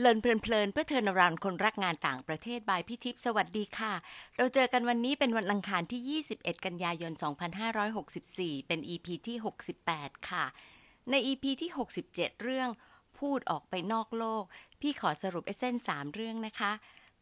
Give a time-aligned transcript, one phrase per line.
[0.00, 3.92] เลินเพลินเพลินเพื่อเทินรานคนรักงานต่างประเทศบายพี่ทิพย์สวัสดีค่ะ
[4.36, 7.12] เราเจอกันวันนี้เป็นวันอังคารที่ 21 กันยายน
[7.90, 9.36] 2564 เป็น EP ที่
[9.82, 10.44] 68 ค่ะ
[11.10, 11.70] ใน EP ที่
[12.06, 12.68] 67 เรื่อง
[13.18, 14.44] พูดออกไปนอกโลก
[14.80, 16.72] พี่ขอสรุปเอเซนสามเรื่องนะคะ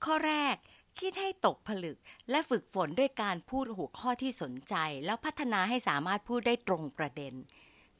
[0.04, 0.56] ข้อแรก
[1.00, 1.98] คิดให้ตกผลึก
[2.30, 7.34] และฝึกฝนด้วยการพูดหัวข้อที่สนใจ แล้วพัฒนาให้สามารถพูดได้ตรงประเด็น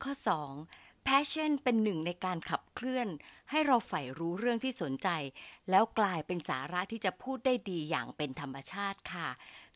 [0.03, 0.13] ข้อ
[0.51, 3.09] 2 passion เป็นหนึ่งในการขับเคลื่อน
[3.51, 5.09] ให้เราใฝ่รู้เรื่องที่สนใจ
[5.71, 9.29] แล้วกลายเป็นสาระที่จะพูดได้ดีอย่างเป็นธรรมชาติค่ะ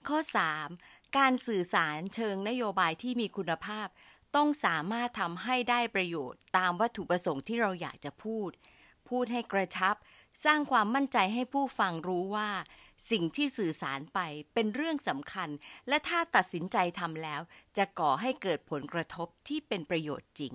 [0.09, 0.19] ข้อ
[0.66, 3.89] 3 การสื่อสารเชิงนโยบายที่มีคุณภาพ
[4.37, 8.51] ต้องสามารถทำให้ได้ประโยชน์ ตามวัตถุประสงค์ที่เราอยากจะพูด
[9.09, 9.95] พูดให้กระชับ
[10.45, 12.51] สร้างความมั่นใจให้ผู้ฟังรู้ว่า
[13.11, 14.19] สิ่งที่สื่อสารไป
[14.55, 15.48] เป็นเรื่องสำคัญ
[15.89, 17.41] และถ้าตัดสินใจทำแล้ว
[17.77, 20.55] จะก่อให้เกิดผลกระทบที่เป็นประโยชน์จริง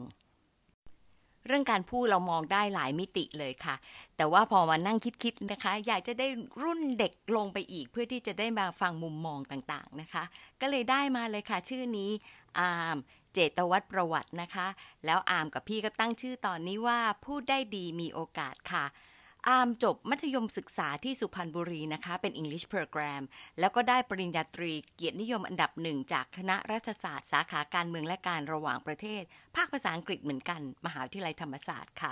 [1.45, 3.75] เรื่องการพูดเรามองได้หลายมิติเลยค่ะ
[4.17, 6.27] แต่ว่าพอมานั่งคิดๆนะคะ อยากจะได้
[6.63, 10.23] รุ่นเด็กลงไปอีก เพื่อที่จะได้มาฟังมุมมองต่างๆนะคะ
[10.61, 12.11] ก็เลยได้มาเลยค่ะ ชื่อนี้
[12.59, 12.97] อาร์ม
[13.33, 14.67] เจตวัตรประวัตินะคะ
[15.05, 18.85] แล้วอาร์มกับพี่ก็ตั้งชื่อตอนนี้ว่าพูดได้ดีมีโอกาสค่ะ
[19.47, 23.21] อาร์มจบมัธยมศึกษาที่สุพรรณบุรีนะคะ เป็น English Program
[23.59, 29.23] แล้วก็ได้ปริญญาตรีเกียรตินิยมอันดับหนึ่งจากคณะรัฐศาสตร์ สาขาการเมืองและการระหว่างประเทศ
[29.55, 32.11] ภาคภาษาอังกฤษเหมือนกัน มหาวิทยาลัยธรรมศาสตร์ค่ะ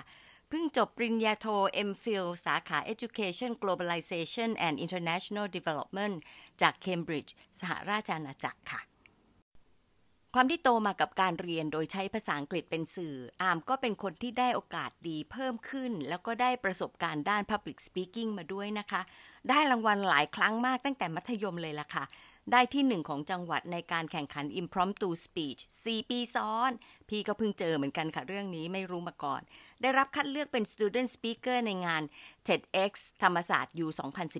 [0.49, 1.47] เพิ่งจบปริญญาโท
[1.89, 6.15] MPhil สาขา Education Globalization and International Development
[6.61, 8.81] จาก Cambridge สหราชอาณาจักรค่ะ
[10.35, 19.01] ความที่โตมากับการเรียนโดยใช้ภาษาอังกฤษเป็นสื่อ อามก็เป็นคนที่ได้โอกาสดีเพิ่มขึ้น แล้วก็ได้ประสบการณ์ด้าน Public Speaking มาด้วยนะคะ
[19.49, 22.03] ได้รางวัลหลายครั้งมากตั้งแต่มัธยมเลยล่ะค่ะ
[22.51, 26.71] ได้ที่หนึ่งของจังหวัดในการแข่งขัน Impromptu Speech 4 ปีซ้อน
[27.09, 29.41] พี่ก็เพิ่งเจอเหมือนกันค่ะเรื่องนี้ไม่รู้มาก่อน
[29.81, 32.03] ได้รับคัดเลือกเป็น Student Speaker ในงาน
[32.47, 32.93] TEDx
[33.23, 33.87] ธรรมศาสตร์ U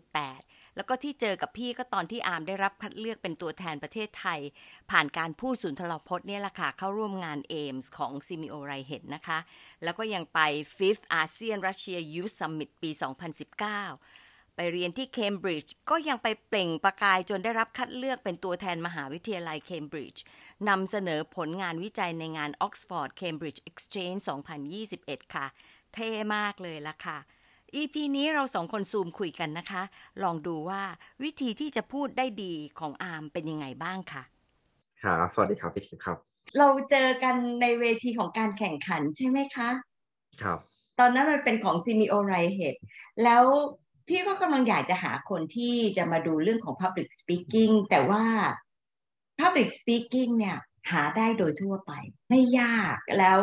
[0.04, 4.40] 2018 แล้วก็ที่เจอกับพี่ก็ตอนที่อาร์มได้รับคัดเลือกเป็นตัวแทนประเทศไทย
[4.92, 9.02] ผ่านการพูดสุนทรพจน์เนี่ยแหละค่ะ เข้าร่วมงาน AIMS ของ s i m i o r a i h e d
[9.16, 9.40] นะคะ
[9.84, 10.40] แล้วก็ยังไป
[10.78, 12.90] Fifth ASEAN Russia Youth Summit ปี
[13.74, 20.24] 2019 ไปเรียนที่เคมบริดจ์ก็ยังไปเปล่งประกายจนได้รับคัดเลือกเป็นตัวแทนมหาวิทยาลัยเคมบริดจ์
[20.70, 24.22] นำเสนอผลงานวิจัยในงาน Oxford Cambridge Exchange
[24.78, 25.46] 2021 ค่ะ
[25.94, 27.18] เท่มากเลยละค่ะ
[27.76, 29.84] EP นี้เราสองคนซูมคุยกันนะคะ
[30.24, 30.82] ลองดูว่า
[31.24, 34.24] วิธีที่จะพูดได้ดีของอาร์มเป็นยังไงบ้างค่ะ
[35.04, 36.18] ครับสวัสดีครับพี่ทิพย์ครับ
[36.58, 39.70] เราเจอกันในเวทีของการแข่งขันใช่ไหมคะ
[40.42, 40.60] ครับ
[41.00, 42.76] ตอนนั้นมันเป็นของซีมิโอไรเฮด
[43.24, 43.44] แล้ว
[44.08, 48.24] พี่ก็กำลังอยากจะหาคนที่จะมาดูเรื่องของ Public Speaking แต่ว่า
[49.40, 50.58] Public Speaking เนี่ย
[50.92, 51.92] หาได้โดยทั่วไป
[52.30, 53.40] ไม่ยากแล้ว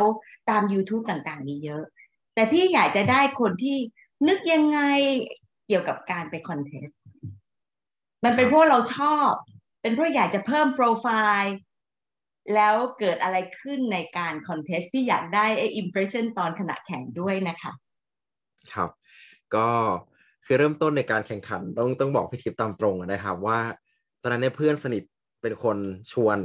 [0.50, 1.84] ตาม YouTube ต่างๆมีเยอะ
[2.34, 3.76] แต่พี่อยากจะได้คนที่
[4.28, 4.81] นึกยังไง
[5.66, 7.04] เกี่ยวกับการไปคอนเทสต์
[8.25, 9.31] มันเป็นเพราะเราชอบ
[9.82, 11.06] เป็นเพราะอยากจะเพิ่มโปรไฟ
[11.42, 11.56] ล์
[12.54, 17.72] แล้วเกิดอะไรขึ้นในการ contest ที่อยากได้ไอ้ impression ตอนขณะแข่งด้วยนะคะ
[18.72, 18.91] ครับ
[19.54, 19.69] ก็
[20.44, 23.59] คือเริ่มต้นในการแข่งขันต้องต้องบอกพี่ทิพย์ตามตรงนะครับว่า
[24.20, 25.03] ตอนนั้นเนี่ยเพื่อนสนิท
[25.42, 25.76] เป็นคน
[26.12, 26.38] ชวน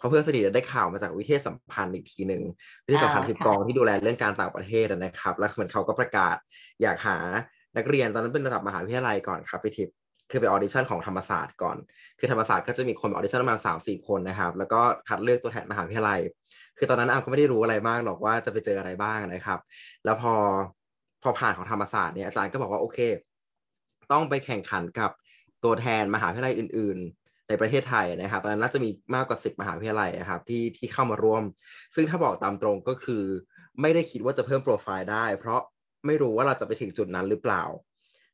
[0.00, 2.42] เพราะเพื่อนสนิทได้ข่าวมาจากวิเทศสัมพันธ์อีกทีหนึ่ง
[2.84, 6.36] วิเทศสัมพันธ์คือกองที่ดูแลเรื่องการต่างประเทศนะครับ แล้วเหมือนเขาก็ประกาศ
[6.82, 7.18] อยากหา
[7.76, 9.94] นักเรียนตอนนั้นเป็นระดับมหาวิทยาลัยก่อนครับพี่ทิพย์
[10.30, 11.76] คือไป audition ของธรรมศาสตร์ก่อน
[12.18, 16.20] คือธรรมศาสตร์ก็จะมีคน audition ประมาณสามสี่คนนะครับ แล้วก็คัดเลือกตัวแทนมหาวิทยาลัย
[16.78, 19.58] คือตอนนั้นอามก็ไม่ได้รู้อะไรมากหรอกว่าจะไปเจออะไรบ้างนะครับ
[20.04, 20.34] แล้วพอ
[21.22, 22.98] พอผ่านของธรรมศาสตร์เนี่ยอาจารย์ก็บอกว่าโอเค
[24.12, 25.10] ต้องไปแข่งขันกับ
[25.64, 27.19] ตัวแทนมหาวิทยาลัยอื่น ๆ
[27.50, 31.42] ในประเทศไทยนะครับตอนนั้นน่าจะมีมากกว่าสิบมหาวิทยาลัยนะครับที่ที่เข้ามาร่วม
[31.94, 33.24] ซึ่งถ้าบอกตามตรงก็คือ
[33.80, 35.60] ไม่ได้คิดว่าจะเพิ่มโปรไฟล์ได้ เพราะ
[36.06, 37.62] ไม่รู้ว่าเราจะไปถึงจุดนั้นหรือเปล่า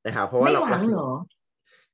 [0.06, 1.10] นะครับเพราะว่าเราไม่หวังเหรอ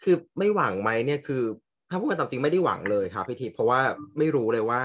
[0.02, 1.42] คือไม่หวังไหมเนี่ยคือ
[1.90, 3.80] ถ้าพูดกันตามจริงไม่ได้หวังเลยครับพี่ทิพย์เพราะว่า
[4.18, 4.82] ไม่รู้เลยว่า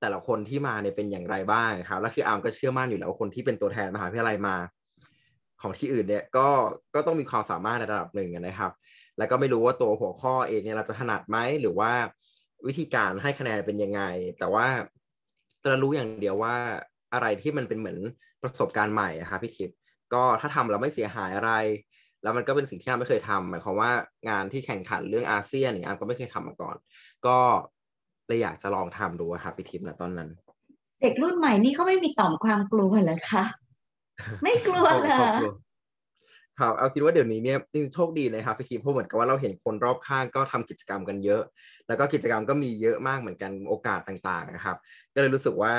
[0.00, 4.56] แต่ละคนที่มาเนี่ยเป็นอย่างไรบ้างครับแล้วคืออาร์มก็เชื่อมั่นอยู่แล้วว่าคนที่เป็นตัวแทนมหาวิทยาลัยมา
[5.62, 6.48] ของที่อื่นเนี่ยก็
[6.94, 8.70] ก็ต้องมีความสามารถในระดับหนึ่งนะครับ
[9.20, 11.92] แล้วก็ไม่รู้ว่าตัวหัวข้อเองเนี่ยเราจะถนัดไหมหรือว่า
[12.66, 14.02] วิธีการให้คะแนนเป็นยังไง
[14.38, 14.66] แต่ว่า
[15.68, 16.54] เรารู้อย่างเดียวว่า
[17.14, 17.98] อะไรที่มันเป็นเหมือน
[18.42, 19.76] ประสบการณ์ใหม่อะครับพี่ทิพย์
[20.14, 21.52] ก็ถ้าทำแล้วไม่เสียหายอะไร
[22.22, 23.90] แล้วมันก็เป็นสิ่งที่อาร์มไม่เคยทำหมายความว่า
[24.28, 26.76] งานที่แข่งขันเรื่องอาเซียนเนี่ยอาร์มก็ไม่เคยทำมาก่อน
[27.26, 27.38] ก็
[28.26, 30.28] เลยอยากจะลองทำดูครับพี่ทิพย์นะตอนนั้น
[31.00, 33.44] เด็กรุ่นใหม่นี่เขาไม่มีต่อมความกลัวเหรอคะ
[34.42, 35.20] ไม่กลัวเหรอ
[36.60, 41.42] ครับเอาคิดว่าเดี๋ยวนี้เนี่ยจริงๆโชคดีนะครับพี่ทีมเพราะเหมือนกับว่าเราเห็นคนรอบข้างก็ทำกิจกรรมกันเยอะ
[41.88, 44.76] แล้วก็กิจกรรมก็มีเยอะมากเหมือนกันโอกาสต่างๆนะครับ
[45.14, 45.74] ก็เลยรู้สึกว่า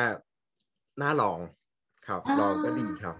[1.01, 1.39] น่าลอง
[2.07, 3.15] ครับอ่าลองก็ดีครับ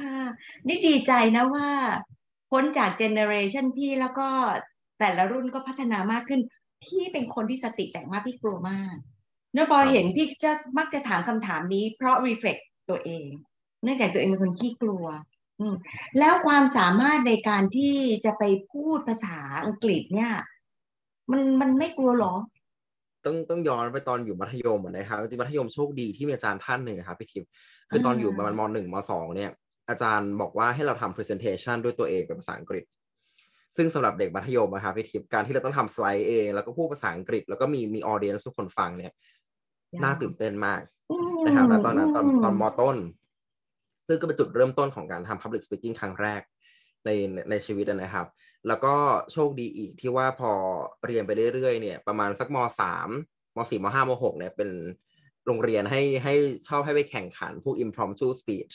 [0.00, 0.18] ค่ะ
[0.66, 1.68] นี่ดีใจนะว่า
[2.50, 4.28] พ้นจากเจเนอเรชันพี่แล้วก็
[4.98, 6.40] แต่ละรุ่นก็พัฒนามากขึ้น
[6.84, 8.96] พี่เป็นคนที่สติแตกมากพี่กลัวมาก
[9.52, 12.56] เนื่องพอเห็นพี่จะมักจะถามคำถามนี้เพราะรีเฟล็ก
[12.90, 13.28] ตัวเอง
[13.82, 15.37] เนื่องจากตัวเองเป็นคนขี้กลัวอืม
[16.18, 20.32] แล้วความสามารถในการที่จะไปพูดภาษาอังกฤษเนี่ย
[21.30, 22.34] มันมันไม่กลัวหรอ
[23.24, 27.50] ต้องต้องย้อนไปตอนอยู่มัธยมนะครับจริงมัธยมโชคดีที่มีอาจารย์ท่านหนึ่งครับพี่ทิพย์
[27.90, 29.50] คือตอนอยู่ประมาณมหนึ่งมสองเนี่ย
[29.90, 32.84] อาจารย์บอกว่าให้เราทำ presentation ด้วยตัวเองเป็นภาษาอังกฤษ
[33.76, 39.12] ซึ่งสำหรับเด็กมัธยมนะครับพี่ทิพย์การที่เราต้องทำสไลด์เองแล้วก็พูดภาษาอังกฤษ แล้วก็มีมีออเดียนทุกคนฟังเนี่ย
[40.02, 40.80] น่าตื่นเต้นมาก
[41.46, 42.96] นะครับแล้วตอนนั้นตอนตอนมต้น
[44.08, 46.42] ซึ่งก็เป็นจุดเริ่มต้นของการทำ public speaking ครั้งแรก
[47.04, 47.10] ใน
[47.50, 48.26] ในชีวิตนะครับ
[48.68, 48.94] แล้วก็
[49.32, 50.52] โชคดีอีกที่ว่าพอ
[51.06, 53.08] เรียนไปเรื่อยๆเนี่ยประมาณสักมสาม
[53.56, 54.70] มสี่มห้ามหกเนี่ยเป็น
[55.46, 56.34] โรงเรียนให้ให้
[56.68, 58.74] ชอบให้ไปแข่งขันพวก impromptu speech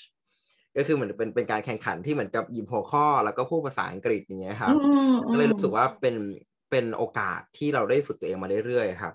[0.78, 4.76] ก็คือเหมือนเป็นเป็นการแข่งขันที่เหมือนกับหยิบหัวข้อ แล้วก็พูดภาษาอังกฤษอย่างเงี้ยครับ
[5.32, 6.16] ก็เลยรู้สึกว่าเป็น
[6.72, 9.14] เป็นโอกาสที่เราได้ฝึกตัวเองมาเรื่อยๆครับ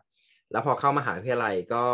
[0.52, 1.84] แล้วพอเข้ามหาวิทยาลัยก็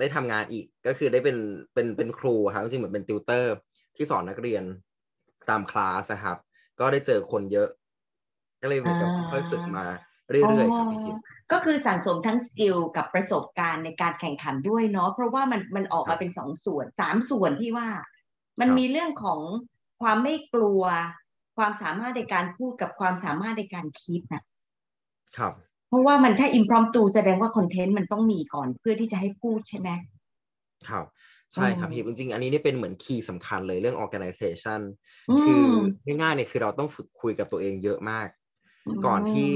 [0.00, 1.36] ได้ทำงานอีกก็คือได้เป็น
[1.74, 3.54] เป็นเป็นครูครับจริงๆเหมือนเป็นติวเตอร์
[3.96, 4.62] ที่สอนนักเรียน
[5.50, 6.36] ตามคลาสครับ
[6.80, 7.68] ก็ได้เจอคนเยอะ
[8.62, 9.86] ก็เลยเหมือนกับค่อยๆฝึกมา
[10.30, 17.88] เรื่อยๆครับพี่ทิพย์ก็คือสั่งสมทั้ง skill กับประสบการณ์ในการแข่งขันด้วยเนาะเพราะว่ามันมันออกมาเป็นสองส่วนสามส่วนพี่ว่า
[18.60, 19.40] มันมีเรื่องของ
[20.02, 20.82] ความไม่กลัว
[21.56, 24.42] ความสามารถในการพูดกับความสามารถในการคิดนะ
[25.36, 25.54] ครับ
[25.90, 29.88] เพราะว่ามันถ้า impromptu แสดงว่าคอนเทนต์มันต้องมีก่อนเพื่อที่จะให้พูดใช่ไหม
[30.88, 31.06] ครับ
[31.54, 34.80] ใช่ครับพี่จริงๆ อันนี้นี่เป็นเหมือนคีย์สำคัญเลยเรื่อง organization
[35.28, 35.64] อืมคือ
[36.20, 38.28] ง่ายๆเนี่ยคือเราต้องฝึกคุยกับตัวเองเยอะมาก
[39.06, 39.50] ก่อนที่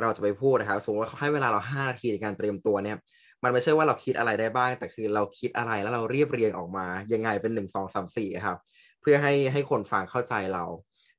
[0.00, 2.96] เราจะไปพูดนะครับสมมติว่าเขาให้เวลาเราห้านาทีในการเตรียมตัวเนี่ย
[3.42, 8.56] มันไม่ใช่ว่าเราคิดอะไรได้บ้าง แต่คือเราคิดอะไรแล้วเราเรียบเรียงออกมา ยังไงเป็นหนึ่งสองสามสี่ครับ
[9.00, 10.64] เพื่อให้ให้คนฟังเข้าใจเรา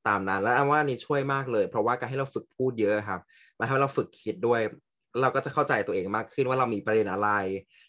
[0.07, 3.19] ตามนั้น แล้วอันว่านี่ช่วยมากเลย เพราะว่าการให้เราฝึกพูดเยอะครับ
[3.59, 4.61] มันทำให้เราฝึกคิดด้วย
[5.21, 7.29] เราก็จะเข้าใจตัวเองมากขึ้นว่าเรามีประเด็นอะไร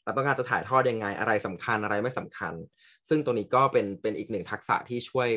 [0.04, 2.54] เราต้องการจะถ่ายทอดยังไงอะไรสำคัญอะไรไม่สำคัญ
[3.08, 5.28] ซึ่งตัวนี้ก็เป็นเป็นอีกหนึ่งทักษะที่ช่วย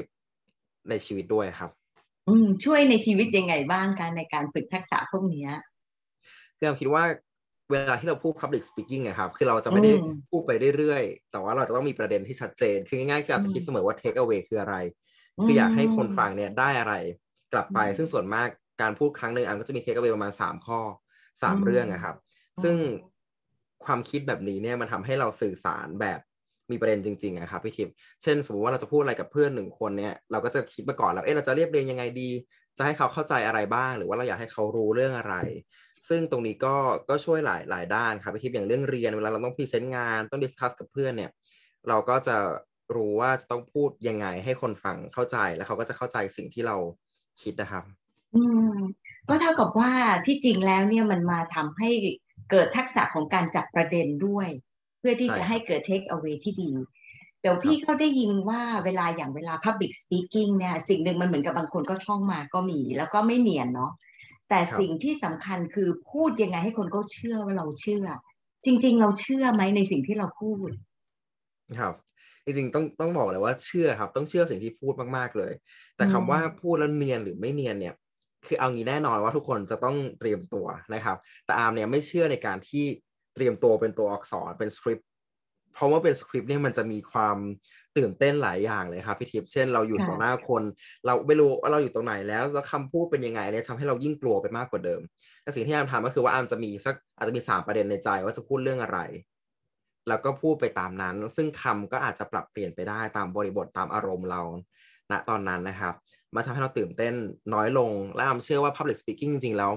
[0.90, 1.72] ในชีวิตด้วยครับ
[2.28, 5.50] อืมช่วยในชีวิตยังไงบ้างคะในการฝึกทักษะพวกเนี้ย
[6.58, 7.04] คือเราคิดว่า
[7.72, 14.76] เวลาที่เราพูด public speaking อะครับ คือเราจะไม่ได้อืมพูดไปเรื่อยๆ แต่ว่าเราจะต้องมีประเด็นที่ชัดเจน คือง่ายๆคืออาจจะคิดเสมอว่า take away คืออะไร
[15.44, 16.94] คืออยากให้คนฟังเนี่ยได้อะไร
[17.54, 18.50] กลับไปอืมซึ่งส่วนมาก
[18.82, 20.80] การพูดครั้งหนึ่งอันก็จะมี take away ประมาณสามข้อ
[21.44, 22.16] สามอืมเรื่องอะครับ
[22.58, 22.76] อืมซึ่ง
[23.86, 26.20] ความคิดแบบนี้เนี่ยมันทำให้เราสื่อสารแบบ
[26.72, 27.94] มีประเด็นจริงๆอะครับพี่ทิพย์
[28.24, 32.30] เช่น สมมติว่าเราจะพูดอะไรกับเพื่อนหนึ่งคนเนี่ยเราก็จะคิดมาก่อนแล้วเอ๊ะเราจะเรียบเรียงยังไงดี
[32.78, 35.36] จะให้เขาเข้าใจอะไรบ้าง หรือว่าเราอยากให้เขารู้เรื่องอะไร
[36.10, 36.76] ซึ่งตรงนี้ก็
[37.10, 41.32] ก็ช่วยหลายหลายด้านครับพี่ทิพย์อย่างเรื่องเรียนเวลาเราต้อง present งานต้อง discuss กับเพื่อนเนี่ย
[41.88, 42.38] เราก็จะ
[42.96, 46.78] รู้ว่าจะต้องพูดยังไงให้คนฟังเข้าใจแล้วเขาก็จะเข้าใจสิ่งที่เรา
[47.42, 47.84] คิดนะครับ
[48.36, 48.42] อื
[48.76, 48.78] ม
[49.30, 49.92] ก็เท่ากับว่า
[50.26, 51.90] ที่จริงแล้วเนี่ยมันมาทำให้
[52.52, 54.48] เกิดทักษะของการจับประเด็นด้วย
[55.00, 56.72] เพื่อที่ใช่ จะครับให้เกิด take away ที่ดี
[57.42, 63.92] แต่พี่ก็ได้ยินว่าเวลาอย่างเวลา public speaking เนี่ยสิ่งหนึ่งมันเหมือนกับบางคนก็ท่องมาก็มี แล้วก็ไม่เนียนเนาะ
[64.50, 68.06] แต่ครับ สิ่งที่สำคัญคือพูดยังไงให้คนเขาเชื่อว่าเราเชื่อ
[68.66, 70.70] จริง ๆ เราเชื่อไหมในสิ่งที่เราพูด
[71.80, 71.94] ครับ
[72.46, 75.54] จริงๆต้องต้องบอกเลยว่าเชื่อครับ ต้องเชื่อสิ่งที่พูดมากๆเลย
[75.96, 77.96] แต่อืมคำว่าพูดแล้วเนียนหรือไม่เนียนเนี่ย
[78.46, 82.86] คือเอางี้แน่นอนว่าทุกคนจะต้องเตรียมตัวนะครับ แต่อาร์มเนี่ยไม่เชื่อในการที่
[83.36, 85.08] เตรียมตัวเป็นตัวอักษรเป็นสคริปต์
[85.74, 87.38] เพราะว่าเป็นสคริปต์เนี่ยมันจะมีความ
[87.98, 90.64] ตื่นเต้นหลายอย่างเลยครับพี่ทิพย์เช่นเราอยู่ค่ะต่อหน้าคน
[91.06, 95.02] เราไม่รู้ว่าเราอยู่ตรงไหนแล้วแล้วคำพูดเป็นยังไงเนี่ยทำให้เรายิ่งกลัวไปมากกว่าเดิม
[95.44, 99.00] แต่สิ่งที่อาร์มทำก็คือว่าอาร์มจะมีสักอาจจะมีสามประเด็นในใจว่าจะพูดเรื่องอะไร
[100.08, 104.42] แล้วก็พูดไปตามนั้น ซึ่งคำก็อาจจะปรับเปลี่ยนไปได้ตามบริบทตามอารมณ์เรา
[105.14, 105.94] ณตอนนั้นนะครับ
[106.36, 107.14] มาทำให้เราตื่นเต้น
[107.54, 109.72] น้อยลง และอามเชื่อว่า Public Speaking จริงๆแล้ว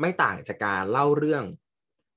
[0.00, 1.44] ไม่ต่างจากการเล่าเรื่อง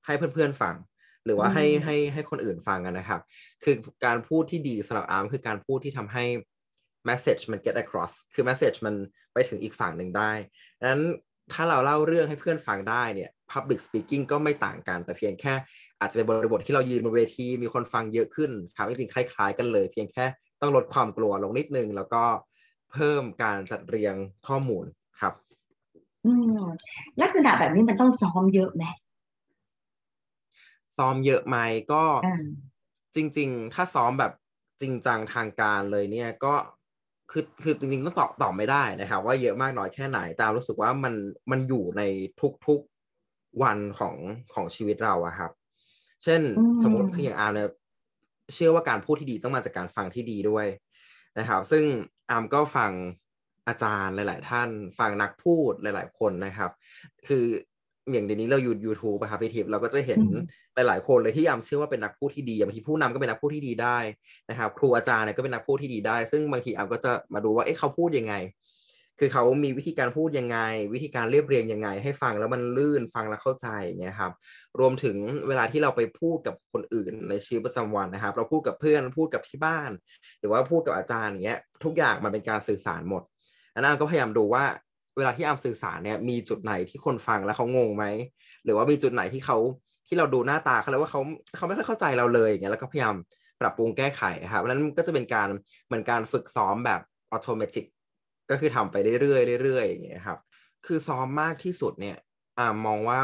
[0.06, 0.76] ให้เพื่อนๆฟัง
[1.24, 3.20] หรือว่าให้อืมให้ให้คนอื่นฟังกันนะครับ
[3.64, 6.24] คือการพูดที่ดีสำหรับอาร์มคือการพูดที่ทำให้
[7.08, 8.94] message มัน get across คือ message มัน
[9.32, 10.32] ไปถึงอีกฝั่งหนึ่งได้
[10.80, 11.04] ดังนั้น
[11.52, 15.54] ถ้าเราเล่าเรื่องให้เพื่อนฟังได้เนี่ย public speaking ก็ไม่ต่างกัน แต่เพียงแค่
[16.00, 20.24] อาจจะเป็นบริบทที่เรายืนบนเวทีมีคนฟังเยอะขึ้นครับจริงๆคล้าย ๆ กันเลย เพียงแค่
[20.60, 22.22] ต้องลดความกลัวลงนิดนึง แล้วก็
[22.96, 24.14] เพิ่มการจัดเรียง
[24.46, 24.84] ข้อมูล
[25.20, 25.34] ครับ
[26.24, 26.58] อืม
[27.20, 28.84] ลักษณะแบบนี้มันต้องซ้อมเยอะไหม
[30.96, 31.56] ซ้อมเยอะไหม
[31.92, 32.66] ก็อ่า
[33.16, 34.32] จริง ๆ ถ้าซ้อมแบบ
[34.80, 36.54] จริงจังทางการเลยเนี่ยก็
[37.30, 41.14] คือคือจริงๆต้องตอบตอบไม่ได้นะครับ ว่าเยอะมากน้อยแค่ไหนแต่รู้สึกว่ามัน
[41.50, 42.02] มันอยู่ใน
[42.66, 44.16] ทุกๆวันของ
[44.54, 45.50] ของชีวิตเราอะครับ
[46.24, 47.70] เช่นอืมสมมติคืออย่างอาร์มเนี่ย
[48.54, 50.66] เชื่อว่าการพูดที่ดีต้องมาจากการฟังที่ดีด้วย
[51.38, 51.84] นะครับ ซึ่ง
[52.30, 52.92] อาร์มก็ฟัง
[53.68, 56.70] อาจารย์หลาย ๆ ท่าน ฟังนักพูดหลาย ๆ คนนะครับ
[57.26, 57.44] คือ
[58.12, 60.20] อย่างเดี๋ยวนี้เราอยู่ YouTube อะครับพี่ทิพย์เราก็จะเห็น
[60.74, 63.98] หลาย ๆ คนเลยที่ยามเชื่อว่าเป็นนักพูดที่ดีบางทีผู้นำก็เป็นนักพูดที่ดีได้
[64.50, 68.34] นะครับ ครูอาจารย์เนี่ยก็เป็นนักพูดที่ดีได้ ซึ่งบางทีอามก็จะมาดูว่าเอ๊ะเขาพูดยังไง
[69.18, 70.58] คือเขามีวิธีการพูดยังไง
[70.94, 73.68] วิธีการเรียบเรียงยังไง ให้ฟังแล้วมันลื่นฟังแล้วเข้าใจ
[74.00, 74.32] เนี่ยครับ
[74.80, 75.16] รวมถึง
[75.48, 79.90] เวลาที่เราไปพูดกับคนอื่นในชีวิตประจำวันนะครับ เราพูดกับเพื่อนพูดกับที่บ้าน
[80.40, 83.22] หรือว่าพูดกับอาจารย์เงี้ยทุกอย่างมันเป็นการสื่อสารหมด
[83.74, 84.64] อันนั้นก็พยายามดูว่า
[85.16, 88.04] เวลาที่อามสื่อสารเนี่ยมีจุดไหนที่คนฟังแล้วเขางงไหม
[88.64, 89.58] หรือว่ามีจุดไหนที่เขา
[90.08, 91.20] ที่เราดูหน้าตาเขาแล้วว่าเขา
[91.56, 93.14] เขาไม่ค่อยเข้าใจเราเลยอย่างเงี้ยแล้วก็พยายาม
[93.60, 95.48] ปรับปรุงแก้ไขครับนั้นก็จะเป็นการ
[95.86, 97.00] เหมือนการฝึกซ้อมแบบ
[97.32, 97.82] อัตโนมัติ
[98.50, 100.38] ก็คือทำไปเรื่อยๆเรื่อยๆอย่างเงี้ยครับ
[100.86, 102.16] คือซ้อมมากที่สุดเนี่ย
[102.58, 103.20] อามองว่า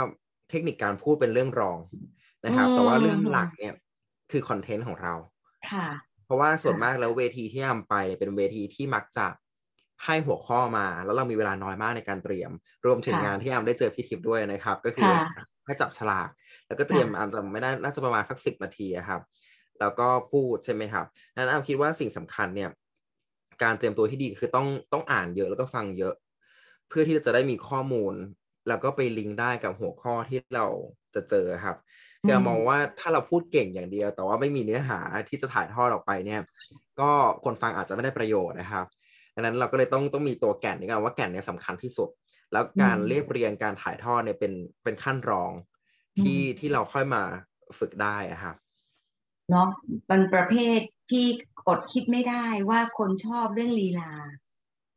[0.50, 1.78] เทคนิคการพูดเป็นเรื่องรอง
[2.46, 3.74] นะครับ แต่ว่าเรื่องหลักเนี่ย
[4.32, 5.14] คือคอนเทนต์ของเรา
[5.70, 5.86] ค่ะ
[6.24, 9.26] เพราะว่าส่วนมากแล้วเวทีที่อามไปเป็นเวทีที่มักจะ
[10.04, 12.50] ให้หัวข้อมา แล้วเรามีเวลาน้อยมากในการเตรียม
[12.86, 15.10] รวมถึงงานที่อามได้เจอพี่ทิพย์ด้วยนะครับ ก็คือ
[15.66, 16.28] ให้จับฉลาก
[16.66, 19.20] แล้วก็เตรียมอามจะไม่ได้น่าจะประมาณสักสิบนาทีครับ
[19.80, 22.70] แล้วก็พูดใช่ไหมครับนั้นอามคิดว่าสิ่งสำคัญเนี่ย
[23.62, 26.14] การเตรียมตัวที่ดีคือต้องต้องอ่านเยอะแล้วก็ฟังเยอะ
[26.88, 28.14] เพื่อที่จะได้มีข้อมูล
[28.68, 30.66] แล้วก็ไปลิงก์ได้กับหัวข้อที่เรา
[31.14, 31.76] จะเจอครับ
[32.24, 36.40] คือมองว่าถ้าเราพูดเก่งอย่างเดียว แต่ว่าไม่มีเนื้อหาที่จะถ่ายทอดออกไปเนี่ย
[37.00, 37.10] ก็
[37.44, 38.86] คนฟังอาจจะไม่ได้ประโยชน์นะครับ
[39.34, 42.08] ดังนั้นเราก็เลยต้องต้องมีตัวแก่นนี่กันว่าแก่นเนี่ยสำคัญที่สุด
[42.52, 44.52] แล้วการเรียบเรียงการถ่ายทอดเนี่ยเป็น
[44.84, 45.52] เป็นขั้นรอง
[46.20, 47.22] ที่ที่เราค่อยมา
[47.78, 48.56] ฝึกได้อะครับ
[49.52, 49.68] เนาะ
[50.06, 50.78] เป็นประเภท
[51.10, 51.26] ที่
[51.68, 54.12] อดคิดไม่ได้ว่าคนชอบเรื่องลีลา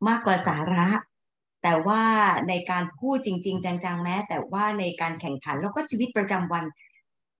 [0.08, 0.88] มากกว่าสาระ
[1.62, 2.02] แต่ว่า
[2.48, 6.64] ในการพูดจริง ๆ จังๆแม้แต่ว่าในการแข่งขันแล้วก็ชีวิตประจำวัน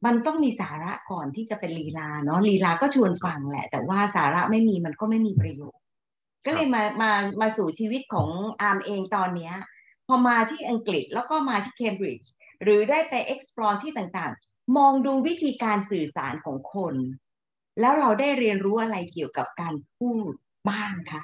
[0.05, 5.83] มันต้องมีสาระก่อนที่จะเป็นลีลาเนาะลีลาก็ชวนฟังแหละ แต่ว่าสาระไม่มีมันก็ไม่มีประโยชน์
[6.47, 8.29] ก็เลยมามามาสู่ชีวิตของ
[8.63, 9.55] อาร์มเองตอนเนี้ย
[10.07, 12.33] พอมาที่อังกฤษแล้วก็มาที่เคมบริดจ์
[12.63, 14.46] หรือได้ไป explore ที่ต่างๆ
[14.77, 16.95] มองดูวิธีการสื่อสารของคน
[17.81, 20.33] แล้วเราได้เรียนรู้อะไรเกี่ยวกับการพูด
[20.71, 21.23] บ้างคะ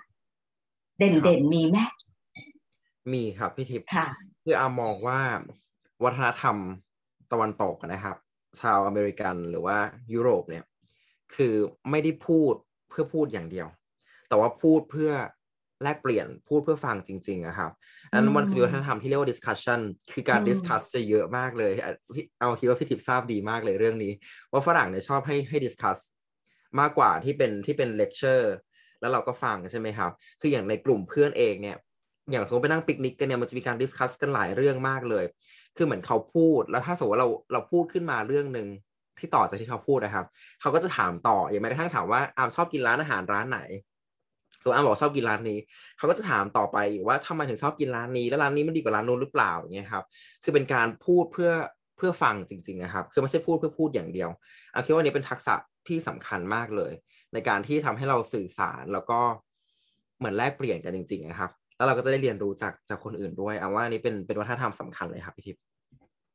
[0.98, 1.78] เด่นๆมีไหม
[3.12, 4.08] มีครับพี่ทิพย์ค่ะ
[4.44, 5.20] คืออามองว่า
[6.04, 6.56] วัฒนธรรม
[7.32, 8.16] ตะวันตกนะครับ
[8.60, 9.78] ชาวอเมริกันหรือว่า
[10.12, 10.64] ยุโรปเนี่ย
[11.34, 11.54] คือ
[11.90, 12.54] ไม่ได้พูด
[12.88, 13.68] เพื่อพูดอย่างเดียว
[14.28, 15.12] แต่ว่าพูดเพื่อ
[15.82, 17.72] แลกเปลี่ยนพูดเพื่อฟังจริงๆอะครับ
[18.12, 19.80] อันมันจะมีวัฒนธรรมที่เรียกว่า discussion
[20.12, 21.72] คือการ discuss จะเยอะมากเลย
[22.38, 24.12] อามคิดว่าพี่ทิพย์ทราบดีมากเลยเรื่องนี้
[24.52, 25.98] ว่าฝรั่งเนี่ยชอบให้ให้ discuss
[26.80, 28.44] มากกว่าที่เป็นที่เป็น lecture
[29.00, 30.10] แล้วเราก็ฟังใช่ไหมครับ
[30.40, 31.76] คืออย่างในกลุ่มเพื่อนเองเนี่ย
[32.30, 35.24] อย่างสมมติไปนั่งปิกนิกกันเนี่ยมันจะมีการ discuss กันหลายเรื่องมากเลย
[35.76, 38.68] คือเหมือนเขาพูด แล้วถ้าสมมติว่าเราเราพูดขึ้นมาเรื่องหนึ่ง
[39.18, 40.26] ที่ต่อจากที่เขาพูดนะครับ
[40.60, 43.60] เขาก็จะถามต่อ อย่างแม้กระทั่งถามว่าอามชอบกินร้านอาหารร้านไหน
[44.64, 45.58] ตัวอ้าบอกชอบกินร้านนี้
[45.98, 50.04] เขาก็จะถามต่อไปว่าทำไมถึงชอบกินร้านนี้ แล้วร้านนี้มันดีกว่าร้านนู้นหรือเปล่าอย่างเงี้ยครับ
[50.44, 51.52] คือเป็นการพูดเพื่อ
[51.96, 54.30] เพื่อฟังจริงๆนะครับ คือไม่ใช่พูดเพื่อพูดอย่างเดียว
[54.72, 55.54] อาคิดว่านี้เป็นทักษะ
[55.88, 56.92] ที่สำคัญมากเลย
[57.32, 59.20] ในการที่ทำให้เราสื่อสารแล้วก็
[60.18, 65.62] เหมือนแลกเปลี่ยนกันจริงๆนะครับ แล้วเราก็จะได้เรียนรู้จากจากคนอื่นด้วยอาว่านี้เป็นเป็นวัฒนธรรมสำคัญเลยครับพี่ทิพย์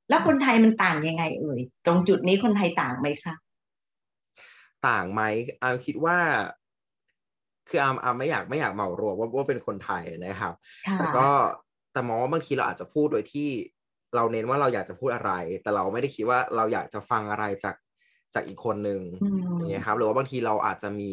[0.09, 3.33] แล้วคนไทยมันต่างยังไงเอ่ยตรงจุดนี้คนไทยต่างไหมคะ
[4.87, 5.21] ต่างไหม
[5.61, 6.17] อาคิดว่า
[7.69, 10.53] คืออามอามไม่อยากไม่อยากเหมารวมว่าว่าเป็นคนไทยนะครับ
[10.99, 11.27] แต่ก็
[11.93, 13.49] แต่มองว่าบางทีเราอาจจะพูดโดยที่
[14.15, 15.31] เราเน้นว่าเราอยากจะพูดอะไร
[15.61, 17.75] แต่เราไม่ได้คิดว่าเราอยากจะฟังอะไรจาก
[18.33, 19.01] จากอีกคนหนึ่ง
[19.55, 21.11] อย่างเงี้ยครับหรือว่าบางทีเราอาจจะมี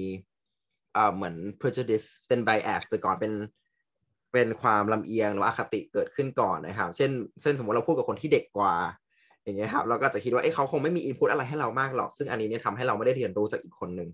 [0.94, 3.32] เอ่อเหมือน prejudice เป็น bias ไปก่อนเป็น
[4.32, 7.10] เป็นความลำเอียงหรืออคติเกิดขึ้นก่อนนะครับ เช่น
[7.42, 8.74] เช่นสมมติเราพูดกับคนที่เด็กกว่า
[9.44, 14.08] อย่างเงี้ยครับเราก็จะคิดว่าเอ้เขาคงไม่มีอินพุตอะไรให้เรามากหรอก ซึ่งอันนี้เนี่ยทำให้เราไม่ได้เรียนรู้จากอีกคนหนึ่ง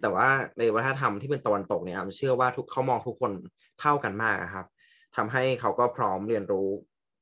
[0.00, 0.26] แต่ว่า
[0.58, 3.32] ในวัฒนธรรมที่เป็นตะวันตกเนี่ยผมเชื่อว่าทุกเขามองทุกคน
[3.80, 4.66] เท่ากันมากครับ
[5.16, 6.68] ทำให้เขาก็พร้อมเรียนรู้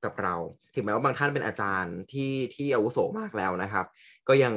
[0.05, 0.35] กับเรา
[0.75, 3.87] ถึงแม้ว่าบางท่านเป็นอาจารย์ที่ที่อาวุโสมากแล้วนะครับ
[4.29, 4.55] ก็ยัง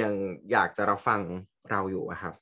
[0.00, 0.12] ยัง
[0.52, 1.20] อยากจะรับฟัง
[1.70, 2.34] เราอยู่ครับ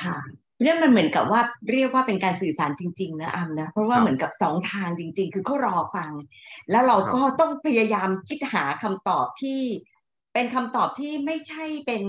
[0.00, 1.40] ค่ะ เรื่องมันเหมือนกับว่า
[1.72, 6.12] เรียกว่าเป็นการสื่อสารจริง ๆ นะอัมนะเพราะว่าเหมือนกับสองทางจริง ๆ คือเขารอฟัง
[6.70, 9.60] แล้วเราก็ต้องพยายามคิดหาคำตอบที่
[10.34, 12.02] เป็นคำตอบที่ไม่ใช่เป็น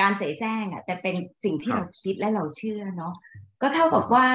[0.00, 3.14] การเสแสร้งอะแต่เป็นสิ่งที่เราคิดและเราเชื่อเนาะ
[3.62, 4.28] ก็เท่ากับว่า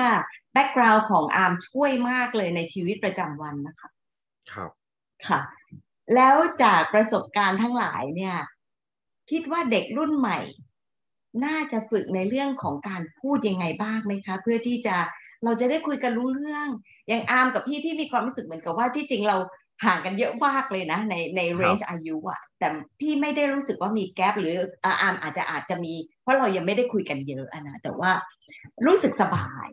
[0.53, 3.89] แบ็กกราวน์ของอาร์มช่วยมากเลยในชีวิตประจำวันนะคะ
[4.51, 4.71] ครับ
[5.27, 5.39] ค่ะ
[6.15, 8.35] แล้วจากประสบการณ์ทั้งหลายเนี่ย
[9.31, 10.39] คิดว่าเด็กรุ่นใหม่
[11.45, 14.95] น่าจะฝึกในเรื่องของการพูดยังไงบ้างไหมคะ เพื่อที่จะ
[15.43, 16.67] เราจะได้คุยกันรู้เรื่อง
[17.07, 19.37] อย่างอาร์มกับพี่พี่มีความรู้สึกเหมือนกับว่าที่จริงเรา
[19.85, 22.67] ห่างกันเยอะมากเลยนะในในเรนจ์อายุอะแต่
[22.99, 24.55] พี่ไม่ได้รู้สึกว่ามีแกลบหรือ
[24.85, 28.11] อาร์มอาจจะอาจจะมี เพราะเรายังไม่ได้คุยกันเยอะนะแต่ว่า
[28.85, 29.67] รู้สึกสบาย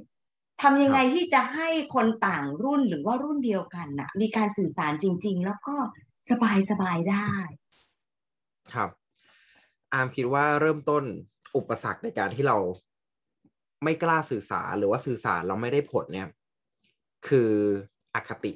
[0.60, 5.76] ถทำยังไงที่จะให้คนต่างรุ่นหรือว่ารุ่นเดียวกันน่ะมีการสื่อสารจริง ๆ แล้วก็
[6.30, 7.30] สบายสบายได้
[8.72, 8.90] ครับ
[9.92, 11.04] อามคิดว่าเริ่มต้น
[11.56, 12.56] อุปสรรคในการที่เรา
[13.84, 16.28] ไม่กล้าสื่อสารหรือว่าสื่อสารเราไม่ได้ผลเนี่ย
[17.28, 17.52] คือ
[18.14, 18.52] อคติ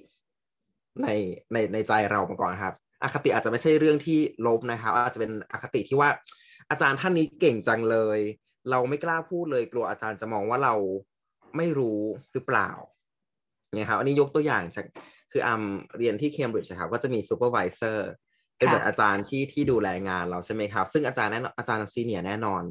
[1.03, 1.09] ใน
[1.53, 6.09] ในในใจเรามาก่อนครับ อคติอาจจะไม่ใช่เรื่องที่ลบนะครับ อาจจะเป็นอคติที่ว่า
[6.71, 8.19] อาจารย์ท่านนี้เก่งจังเลย
[8.71, 10.75] เราไม่กล้าพูดเลยกลัวอาจารย์จะมองว่าเรา
[11.57, 12.01] ไม่รู้
[12.33, 12.71] หรือเปล่า
[13.75, 14.87] เนี่ยครับ อันนี้ยกตัวอย่างจาก
[15.33, 15.63] คืออาม
[15.99, 18.11] เรียนที่เคมบริดจ์ครับ ก็จะมี supervisor
[18.59, 22.63] เป็นแบบอาจารย์ที่ที่ดูแลงานเราใช่ไหมครับ ซึ่งอาจารย์แน่อาจารย์ senior แน่นอน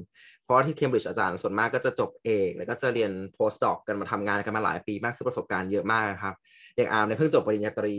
[0.43, 6.35] เพราะที่เคมบริดจ์อาจารย์ส่วนมากก็จะจบเอก แล้วก็จะเรียน postdoc กันมาทำงานกันมาหลายปีมากคือประสบการณ์เยอะมากครับ
[6.75, 7.95] อย่างอาร์มเนี่ยเพิ่งจบปริญญาตรี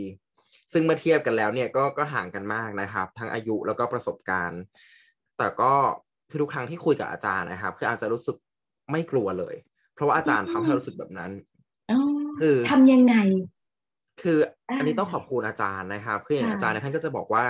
[0.72, 4.60] ซึ่งเมื่อเทียบกันแล้วเนี่ยก็ก็ห่างกันมากนะครับ ทั้งอายุแล้วก็ประสบการณ์
[5.38, 5.72] แต่ก็
[6.30, 8.36] คือทุกครั้งที่คุยกับอาจารย์นะครับ คืออาจจะรู้สึก
[8.90, 9.54] ไม่กลัวเลย
[9.94, 11.30] เพราะว่าอาจารย์ทำให้รู้สึกแบบนั้น
[12.40, 13.14] คือทำยังไง
[14.22, 14.38] คือ
[14.78, 17.44] อันนี้ต้องขอบคุณอาจารย์นะครับคืออย่างอาจารย์ท่านก็จะบอกว่า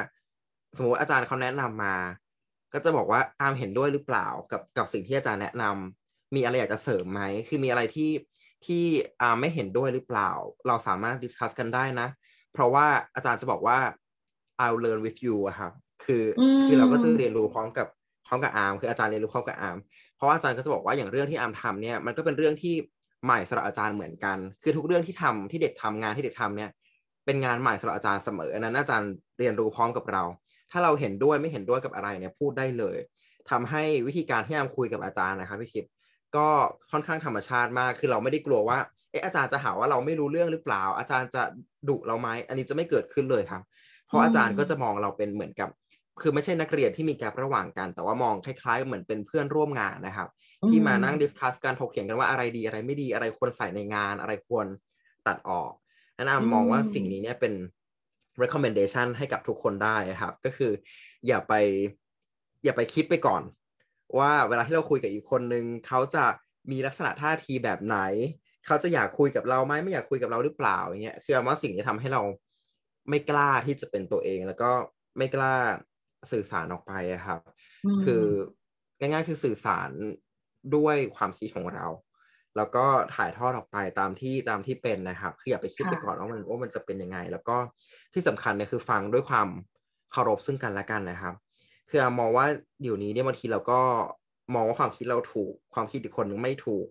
[0.76, 1.96] สมมติอาจารย์เขาแนะนำมา
[2.72, 8.10] ก็จะบอกว่าอามเห็นด้วยหรือเปล่ากับกับสิ่งที่อาจารย์แนะนำมีอะไรอยากจะเสริมไหมคือมีอะไรที่
[8.66, 8.84] ที่
[9.20, 10.30] อาไม่เห็นด้วยหรือเปล่า
[10.66, 12.08] เราสามารถดิสคัสกันได้นะ
[12.52, 13.78] เพราะว่าอาจารย์จะบอกว่า
[14.64, 15.72] I'll learn with you อะครับ
[16.04, 16.25] คือ
[16.64, 17.87] คือเราก็จะเรียนรู้พร้อมกับ
[18.26, 19.78] พร้อมกับอาร์มคืออาจารย์เรียนรู้พร้อมกับอาร์ม
[20.16, 22.75] เพราะอาจารย์ก็จะบอกว่าอย่างเรื่องที่อาร์มทำเนี่ยมันก็เป็นเรื่องที่
[23.25, 26.70] ใหม่สำหรับอาจารย์เหมือนกัน คือทุกเรื่องที่ทำที่เด็กทำงานที่เด็กทำเนี่ย
[27.26, 30.22] เป็นงานใหม่สำหรับอาจารย์เสมออันนั้นอาจารย์เรียนรู้พร้อมกับเรา
[30.70, 32.96] ถ้าเราเห็นด้วยไม่เห็นด้วยกับอะไรเนี่ยพูดได้เลย
[33.50, 35.92] ทำให้วิธีการที่อาร์มคุยกับอาจารย์นะครับพี่ทิพย์
[36.37, 36.48] ก็
[36.90, 38.78] ค่อนข้างธรรมชาติมาก คือเราไม่ได้กลัวว่า
[39.10, 41.42] เอออาจารย์จะหาว่าเราไม่รู้เรื่องหรือเปล่า อาจารย์จะ
[41.88, 43.62] ดุเราไหมอันนี้จะไม่เกิดขึ้นเลยครับ
[44.06, 45.70] เพราะอาจารย์ก็จะมองเราเป็นเหมือนกับ
[46.20, 50.28] คือไม่ใช่นักเรียนที่มีแกลระหว่างกัน แต่ว่ามองคล้ายๆ เหมือนเป็นเพื่อนร่วมงานนะครับ
[50.68, 54.66] ที่มานั่งดิสคัสกันถกเถียงกันว่าอะไรดีอะไรไม่ดีอะไรควรใส่ในงาน อะไรควร
[55.26, 55.72] ตัดออก
[56.16, 57.52] นั่นอามองว่าสิ่งนี้เนี่ยเป็น
[58.42, 60.72] recommendation ให้กับทุกคนได้ครับ ก็คือ
[61.27, 61.55] อย่าไป
[62.64, 63.42] อย่าไปคิดไปก่อน
[64.18, 66.24] ว่าเวลาที่เราคุยกับอีกคนนึงเขาจะ
[66.70, 67.98] มีลักษณะท่าทีแบบไหน
[68.66, 72.22] เขาจะอยากคุยกับเราไหมไม่อยากคุยกับเราหรือเปล่าอย่างเงี้ยคือว่าสิ่งที่ทำให้เรา
[73.11, 74.70] ไม่กล้าที่จะเป็นตัวเอง แล้วก็
[75.18, 75.55] ไม่กล้า
[76.33, 76.92] สื่อสารออกไป
[77.27, 77.40] ครับ
[78.05, 78.24] คือ
[79.01, 79.90] ง่ายๆคือสื่อสาร
[80.77, 81.87] ด้วยความคิดของเรา
[82.59, 82.85] แล้วก็
[83.16, 87.57] ถ่ายทอดออกไปตามที่ตามที่เป็นนะครับคืออย่าไปคิดไปก่อนว่ามันว่ามันจะเป็นยังไง แล้วก็
[88.14, 89.49] ที่สำคัญเนี่ยคือฟังด้วยความ
[90.12, 91.35] เคารพซึ่งกันและกันนะครับ
[91.88, 92.47] คือมองว่า
[92.83, 93.81] เดี๋ยวนี้เนี่ยบางทีเราก็
[94.55, 96.87] มองว่าความคิดเราถูก ความคิดอีกคนนึงไม่ถูก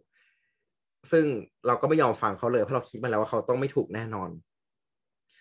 [1.11, 1.25] ซึ่ง
[1.67, 4.29] เราก็ไม่ยอมฟังเขาเลยเพราะเราคิดมาแล้วว่าเขาต้องไม่ถูกแน่นอน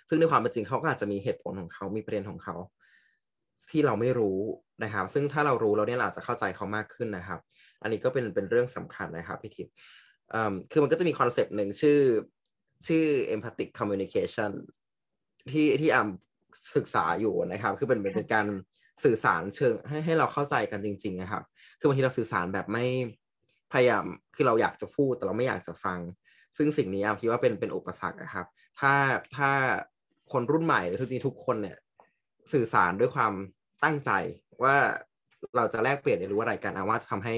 [0.08, 2.56] ซึ่งในความเป็นจริงเขาก็อาจจะมีเหตุผลของเขา มีประเด็นของเขา
[3.70, 4.38] ที่เราไม่รู้
[4.84, 7.40] นะครับ ซึ่งถ้าเรารู้เราเนี่ยอาจจะเข้าใจเขามากขึ้นนะครับ
[7.82, 9.74] อันนี้ก็เป็นเป็นเรื่องสำคัญนะครับพี่ทิพย์
[10.70, 11.98] คือมันก็จะมีคอนเซปต์หนึ่งชื่อ
[12.86, 14.52] ชื่อ empathic communication
[15.52, 16.08] ที่ที่อ่า
[16.76, 18.46] ศึกษาอยู่นะครับ คือเป็นเป็นการ
[19.04, 21.42] สื่อสารเชิงให้ให้เราเข้าใจกันจริงๆนะครับ
[21.78, 22.84] คือบางทีเราสื่อสารแบบไม่
[23.72, 25.98] พยายาม คือเราอยากจะพูดแต่เราไม่อยากจะฟัง
[26.56, 28.46] ซึ่งสิ่งนี้อามคิดว่าเป็นเป็นอุปสรรคนะครับ
[28.80, 28.94] ถ้า
[29.36, 29.50] ถ้า
[30.32, 31.76] คนรุ่นใหม่หรือจริงๆทุกคนเนี่ย
[32.52, 33.32] สื่อสารด้วยความ
[33.84, 34.10] ตั้งใจ
[34.62, 34.76] ว่า
[35.56, 37.36] เราจะแลกเปลี่ยนเรียนรู้อะไรกันอาว่าจะทำให้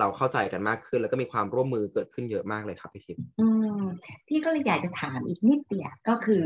[0.00, 3.48] เราเข้าใจกันมากขึ้น แล้วก็มีความร่วมมือเกิดขึ้นเยอะมากเลยครับพี่ทิพย์อื
[3.80, 3.82] ม
[4.28, 6.44] พี่ก็เลยอยากจะถามอีกนิดเดียวก็คือ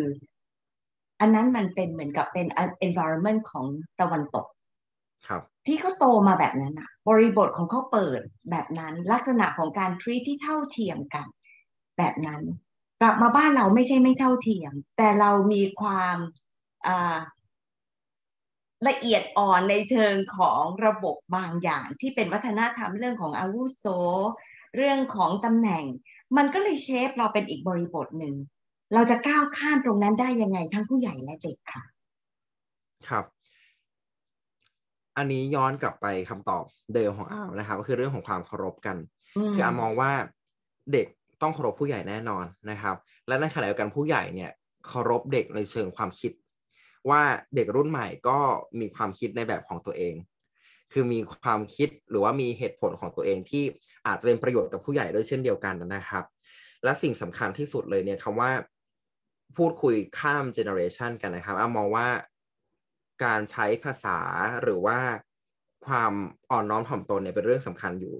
[1.20, 2.46] อันนั้นมันเป็นเหมือนกับเป็น
[2.86, 3.66] environment ของ
[4.00, 4.46] ตะวันตก
[5.28, 11.26] ครับ ที่เขาโตมาแบบนั้นอะบริบทของเขาเปิดแบบนั้นลักษณะของการทรีที่เท่าเทียมกัน
[11.98, 12.42] แบบนั้น
[13.00, 16.16] กลับมาบ้านเราไม่ใช่ไม่เท่าเทียม แต่เรามีความ
[18.88, 23.84] ละเอียดอ่อนในเชิงของระบบบางอย่างที่เป็นวัฒนธรรมเรื่องของอาวุโส
[24.76, 25.84] เรื่องของตำแหน่ง
[26.36, 28.34] มันก็เลยเชฟเราเป็นอีกบริบทหนึ่ง
[28.94, 31.82] เราจะก้าวข้ามตรงนั้นได้ยังไงทั้งผู้ใหญ่และเด็กค่ะ
[33.08, 33.24] ครับ
[35.16, 38.96] อันนี้ย้อนกลับไปคำตอบเดิมของอาวนะครับก็คือเรื่องของความเคารพกัน
[39.54, 40.10] คืออามองว่า
[40.92, 41.06] เด็ก
[41.42, 42.96] ต้องเคารพผู้ใหญ่แน่นอนนะครับ
[43.28, 44.50] และในขณะเดียวกันผู้ใหญ่เนี่ย
[44.86, 46.32] เคารพเด็กในเชิงความคิด
[47.10, 47.22] ว่า
[47.54, 48.38] เด็กรุ่นใหม่ก็
[48.80, 50.14] มีความคิดในแบบของตัวเอง
[50.92, 53.64] คือมีความคิดหรือว่ามีเหตุผลของตัวเองที่
[54.06, 56.24] อาจจะเป็นประโยชน์กับผู้ใหญ่ด้วยเช่นเดียวกันนะครับ
[56.84, 58.50] และสิ่งสำคัญที่สุดเลยเนี่ยคำว่า
[59.56, 62.08] พูดคุยข้ามเจเนอเรชันกันนะครับอามองว่า
[63.24, 64.18] การใช้ภาษา
[64.62, 64.98] หรือว่า
[65.86, 66.12] ความ
[66.50, 68.14] อ่อนน้อมถ่อมตนเนี่ยเป็นเรื่องสำคัญอยู่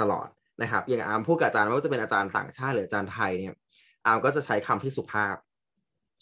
[0.00, 0.28] ตลอด
[0.62, 3.54] นะครับ อย่างอามพูดกับอาจารย์ไม่ว่าจะเป็นอาจารย์ต่างชาติหรืออาจารย์ไทยเนี่ย
[4.06, 5.36] อามก็จะใช้คำที่สุภาพ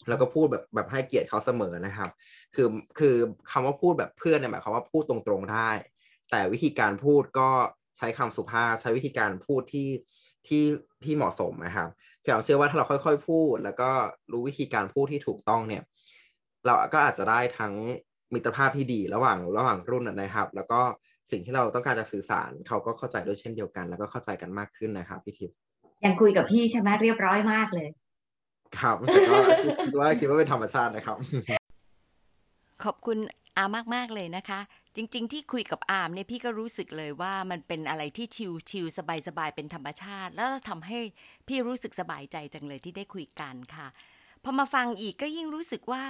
[0.09, 2.09] แล้วก็พูดแบบแบบให้เกียรติเขาเสมอนะครับ
[2.55, 2.67] คือ
[2.99, 3.15] คือ
[3.51, 5.69] คำว่าพูดแบบเพื่อนเนี่ยหมายความว่าพูดตรงๆได้
[6.31, 7.49] แต่วิธีการพูดก็
[7.97, 9.89] ใช้คำสุภาพใช้วิธีการพูดที่
[10.47, 10.63] ที่
[11.03, 11.89] ที่เหมาะสมนะครับ
[12.23, 13.91] คือผมเชื่อว่าถ้าเราค่อย ๆ พูด แล้วก็
[14.31, 15.83] รู้วิธีการพูดที่ถูกต้องเนี่ย
[16.65, 17.73] เราก็อาจจะได้ทั้ง
[18.33, 20.81] มิตรภาพที่ดีระหว่างระหว่างรุ่นนะครับ แล้วก็
[21.31, 25.57] สิ่งที่เราต้องการจะสื่อสารเขาก็เข้าใจด้วยเช่นเดียวกัน แล้วก็เข้าใจกันมากขึ้นนะครับพี่ทิพย์
[26.05, 27.87] ยังคุยกับพี่ใช่ไหมเรียบร้อยมากเลย
[28.79, 29.37] ครับแต่ก็
[29.85, 31.17] คิดว่าคิดว่าเป็นธรรมชาตินะครับ
[32.83, 33.17] ขอบคุณ
[33.57, 34.59] อามากๆเลยนะคะ
[34.95, 40.99] จริง ๆ ที่คุยกับอามเนี่ยพี่ก็รู้สึกเลยว่ามันเป็นอะไรที่ชิลชิลสบายสบายเป็นธรรมชาติ แล้วทำให้
[41.47, 43.87] พี่รู้สึกสบายใจจังเลยที่ได้คุยกันค่ะ
[44.43, 46.03] พอมาฟังอีกก็ยิ่งรู้สึกว่า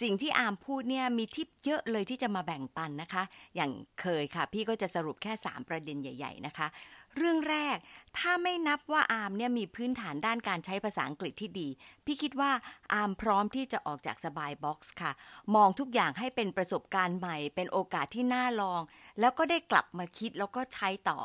[0.00, 3.22] สิ่งที่อามพูดเนี่ยมีทิปเยอะเลยที่จะมาแบ่งปันนะคะ
[3.56, 3.70] อย่าง
[4.00, 6.66] เคยค่ะ พี่ก็จะสรุปแค่ 3 ประเด็นใหญ่ ๆ นะคะ
[7.16, 7.76] เรื่องแรก
[8.18, 11.68] ถ้าไม่นับว่าอามเนี่ยมีพื้นฐานด้านการใช้ภาษาอังกฤษที่ดี
[12.04, 12.50] พี่คิดว่า
[12.92, 15.12] อามพร้อมที่จะออกจากสบาย box ค่ะ
[15.54, 18.82] มองทุกอย่างให้เป็นประสบการณ์ใหม่ เป็นโอกาสที่น่าลอง
[19.20, 21.20] แล้วก็ได้กลับมาคิดแล้วก็ใช้ต่อ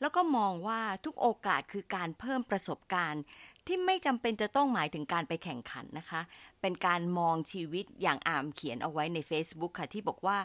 [0.00, 3.22] แล้วก็มองว่าทุกโอกาสคือการเพิ่มประสบการณ์
[3.66, 6.20] ที่ไม่จำเป็นจะต้องหมายถึงการไปแข่งขันนะคะ
[6.60, 10.38] เป็นการมองชีวิตอย่างอามเขียนเอาไว้ใน Facebook ค่ะที่บอกว่า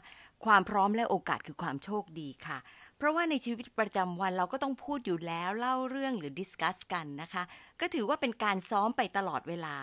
[0.45, 2.57] ความพร้อมและโอกาสคือความโชคดีค่ะ
[2.97, 7.43] เพราะว่าในชีวิตประจำวันเราก็ต้องพูดอยู่แล้วเล่าเรื่องหรือ discuss กันนะคะ
[7.79, 9.75] ก็ถือว่าเป็นการซ้อมไปตลอดเวลา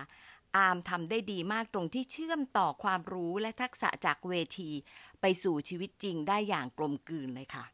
[0.57, 4.70] อาร์มทำได้ดีมากตรงที่เชื่อมต่อความรู้และทักษะจากเวที
[5.20, 7.64] ไปสู่ชีวิตจริงได้อย่างกลมกลืนเลยค่ะ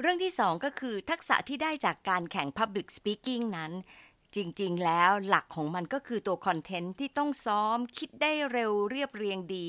[0.00, 3.72] เรื่องที่สองก็คือทักษะที่ได้จากการแข่ง Public Speaking นั้น
[4.36, 9.66] จริง ๆ แล้วหลักของมันก็คือตัวคอนเทนต์ที่ต้องซ้อมคิดได้เร็วเรียบเรียงดี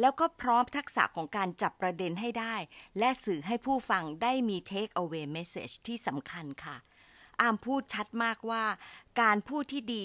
[0.00, 2.56] แล้วก็พร้อมทักษะของการจับประเด็นให้ได้
[2.98, 6.76] และสื่อให้ผู้ฟังได้มี take away message ที่สำคัญค่ะ
[7.40, 8.64] อามพูดชัดมากว่า
[9.20, 10.04] การพูดที่ดี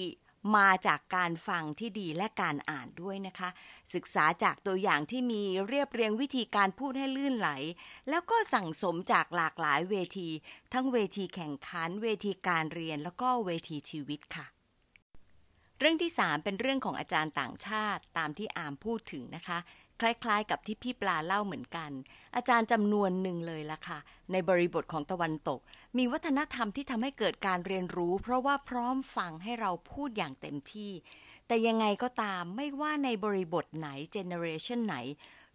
[0.56, 3.48] มาจากการฟังที่ดีและการอ่านด้วยนะคะ
[3.94, 7.48] ศึกษาจากตัวอย่างที่มีเรียบเรียงวิธีการพูดให้ลื่นไหล
[8.08, 10.28] แล้วก็สั่งสมจากหลากหลายเวที
[10.72, 14.46] ทั้งเวทีแข่งขัน เวทีการเรียนแล้วก็เวทีชีวิตค่ะ
[15.80, 19.58] เรื่องที่ 3 เป็นเรื่องของอาจารย์ต่างชาติตามที่อามพูดถึงนะคะ
[20.00, 21.90] คล้ายๆ กับที่พี่ปลาเล่าเหมือนกัน
[22.36, 23.98] อาจารย์จำนวนหนึ่งเลยล่ะค่ะ
[24.32, 25.60] ในบริบทของตะวันตก
[25.98, 30.92] มีวัฒนธรรมที่ทำให้เกิดการเรียนรู้ เพราะว่าพร้อมฟังให้เราพูดอย่างเต็มที่
[31.46, 34.96] แต่ยังไงก็ตามไม่ว่าในบริบทไหน generation ไหน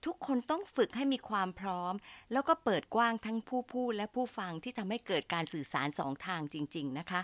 [0.06, 1.94] ทุกคนต้องฝึกให้มีความพร้อม
[2.32, 7.22] แล้วก็เปิดกว้างทั้งผู้พูดและผู้ฟังที่ทำให้เกิดการสื่อสารสองทางจริง ๆ นะคะ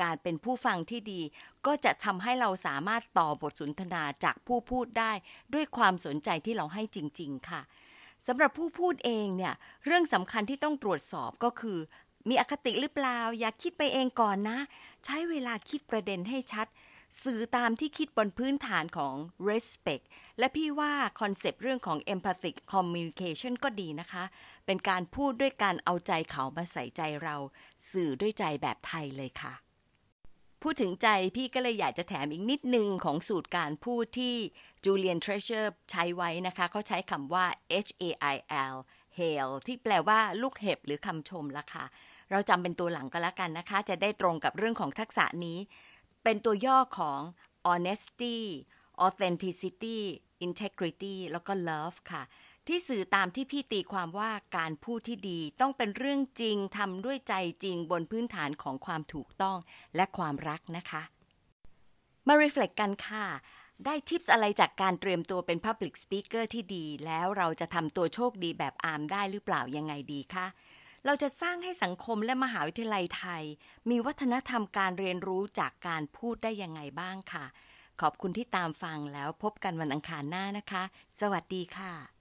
[0.00, 1.20] การเป็นผู้ฟังที่ดี
[1.66, 5.12] ก็จะทำให้เราสามารถต่อบทสนทนาจากผู้พูดได้
[5.54, 7.62] ด้วยความสนใจที่เราให้จริง ๆ ค่ะ
[8.26, 9.54] สำหรับผู้พูดเองเนี่ย
[9.84, 11.78] เรื่องสำคัญที่ต้องตรวจสอบก็คือ
[12.28, 14.58] มีอคติหรือเปล่า อย่าคิดไปเองก่อนนะ
[15.04, 16.66] ใช้เวลาคิดประเด็นให้ชัด
[17.24, 19.14] สื่อตามที่คิดบนพื้นฐานของ
[19.48, 20.04] respect
[20.38, 24.24] และพี่ว่าคอนเซปต์เรื่องของ empathic communication ก็ดีนะคะ
[24.66, 27.36] เป็นการพูดด้วยการเอาใจเขามาใส่ใจเรา
[27.90, 29.65] สื่อด้วยใจแบบไทยเลยค่ะ
[30.68, 34.36] พูดถึงใจพี่ก็เลยอยากจะแถมอีกนิดนึงของสูตรการพูดที่
[34.84, 37.46] จูเลียนเทรเชอร์ใช้ไว้นะคะเขาใช้คำว่า
[37.86, 38.36] H A I
[38.72, 38.76] L
[39.18, 41.84] hail ที่แปลว่าลูกเห็บหรือคำชมละค่ะ
[42.30, 45.58] เราจำเป็นตัวหลังก็แล้วกันนะคะ จะได้ตรงกับเรื่องของทักษะนี้
[46.24, 47.20] เป็นตัวย่อของ
[47.68, 48.38] honesty
[49.06, 49.98] authenticity
[50.46, 52.22] integrity แล้วก็ love ค่ะ
[52.68, 59.56] ที่สื่อตามที่พี่ตีความว่าการพูดที่ดีต้องเป็นเรื่องจริงทำด้วยใจจริงบนพื้นฐานของความถูกต้อง
[59.96, 61.02] และความรักนะคะ
[62.26, 63.26] มา reflect กันค่ะ
[63.84, 70.46] ได้ทิปส์อะไรจากการเตรียมตัวเป็น Public Speaker ที่ดี แล้วเราจะทำตัวโชคดีแบบอาร์มได้หรือเปล่ายังไงดีคะ
[71.04, 73.42] เราจะสร้างให้สังคมและมหาวิทยาลัยไทย
[73.90, 77.44] มีวัฒนธรรมการเรียนรู้จากการพูดได้ยังไงบ้างค่ะ
[78.00, 80.82] ขอบคุณที่ตามฟังแล้วพบกันวันอังคารหน้านะคะ
[81.20, 82.15] สวัสดีค่ะ